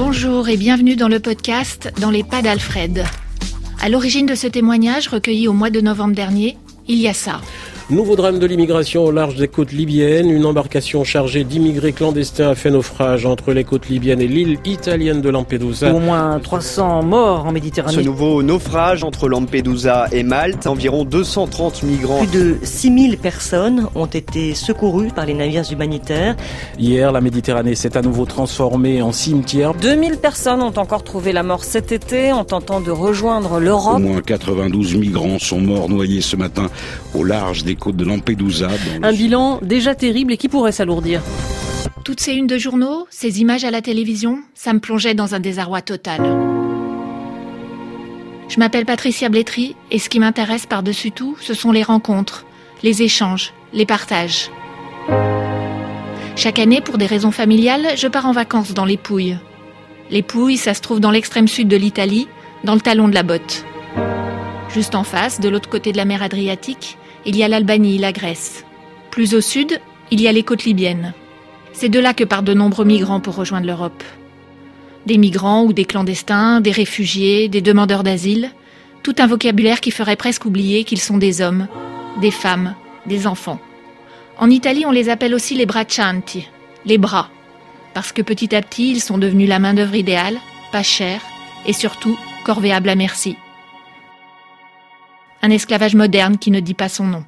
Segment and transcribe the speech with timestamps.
[0.00, 3.04] Bonjour et bienvenue dans le podcast Dans les pas d'Alfred.
[3.80, 7.40] À l'origine de ce témoignage recueilli au mois de novembre dernier, il y a ça.
[7.90, 10.28] Nouveau drame de l'immigration au large des côtes libyennes.
[10.28, 15.22] Une embarcation chargée d'immigrés clandestins a fait naufrage entre les côtes libyennes et l'île italienne
[15.22, 15.94] de Lampedusa.
[15.94, 17.94] Au moins 300 morts en Méditerranée.
[17.94, 22.18] Ce nouveau naufrage entre Lampedusa et Malte, environ 230 migrants.
[22.18, 26.36] Plus de 6000 personnes ont été secourues par les navires humanitaires.
[26.78, 29.72] Hier, la Méditerranée s'est à nouveau transformée en cimetière.
[29.72, 33.96] 2000 personnes ont encore trouvé la mort cet été en tentant de rejoindre l'Europe.
[33.96, 36.66] Au moins 92 migrants sont morts noyés ce matin
[37.14, 38.68] au large des côtes de Lampedusa.
[39.02, 41.22] Un bilan déjà terrible et qui pourrait s'alourdir.
[42.04, 45.40] Toutes ces unes de journaux, ces images à la télévision, ça me plongeait dans un
[45.40, 46.20] désarroi total.
[48.48, 52.46] Je m'appelle Patricia Blétry et ce qui m'intéresse par-dessus tout, ce sont les rencontres,
[52.82, 54.50] les échanges, les partages.
[56.34, 59.38] Chaque année, pour des raisons familiales, je pars en vacances dans les Pouilles.
[60.10, 62.28] Les Pouilles, ça se trouve dans l'extrême sud de l'Italie,
[62.64, 63.64] dans le talon de la botte.
[64.70, 66.96] Juste en face, de l'autre côté de la mer Adriatique,
[67.28, 68.64] il y a l'Albanie, la Grèce.
[69.10, 71.12] Plus au sud, il y a les côtes libyennes.
[71.74, 74.02] C'est de là que partent de nombreux migrants pour rejoindre l'Europe.
[75.04, 78.50] Des migrants ou des clandestins, des réfugiés, des demandeurs d'asile,
[79.02, 81.68] tout un vocabulaire qui ferait presque oublier qu'ils sont des hommes,
[82.22, 83.60] des femmes, des enfants.
[84.38, 86.48] En Italie, on les appelle aussi les braccianti,
[86.86, 87.28] les bras,
[87.92, 90.38] parce que petit à petit, ils sont devenus la main-d'œuvre idéale,
[90.72, 91.20] pas chère
[91.66, 93.36] et surtout corvéable à merci
[95.42, 97.24] un esclavage moderne qui ne dit pas son nom.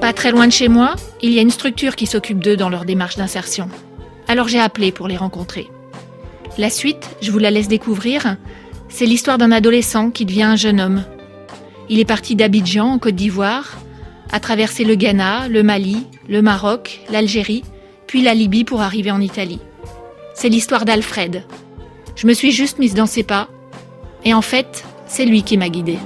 [0.00, 2.68] Pas très loin de chez moi, il y a une structure qui s'occupe d'eux dans
[2.68, 3.68] leur démarche d'insertion.
[4.28, 5.68] Alors j'ai appelé pour les rencontrer.
[6.56, 8.36] La suite, je vous la laisse découvrir,
[8.88, 11.04] c'est l'histoire d'un adolescent qui devient un jeune homme.
[11.88, 13.78] Il est parti d'Abidjan, en Côte d'Ivoire,
[14.30, 17.64] a traversé le Ghana, le Mali, le Maroc, l'Algérie,
[18.06, 19.60] puis la Libye pour arriver en Italie.
[20.34, 21.44] C'est l'histoire d'Alfred.
[22.14, 23.48] Je me suis juste mise dans ses pas,
[24.24, 25.98] et en fait, c'est lui qui m'a guidée.